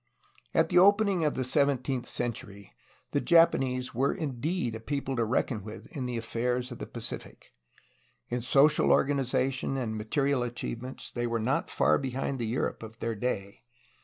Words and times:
At 0.55 0.69
the 0.69 0.79
opening 0.79 1.23
of 1.25 1.35
the 1.35 1.43
seventeenth 1.43 2.07
century 2.07 2.73
the 3.11 3.21
Japanese 3.21 3.93
were 3.93 4.15
indeed 4.15 4.73
a 4.73 4.79
people 4.79 5.15
to 5.15 5.23
reckon 5.23 5.61
with 5.61 5.85
in 5.95 6.07
the 6.07 6.17
affairs 6.17 6.71
of 6.71 6.79
the 6.79 6.87
Paci 6.87 7.19
fic. 7.19 7.37
In 8.27 8.41
social 8.41 8.89
organization 8.91 9.77
and 9.77 9.95
material 9.95 10.41
achievement 10.41 11.11
they 11.13 11.27
were 11.27 11.37
not 11.39 11.69
far 11.69 11.99
behind 11.99 12.39
the 12.39 12.47
Europe 12.47 12.81
of 12.81 12.97
their 12.97 13.13
day. 13.13 13.61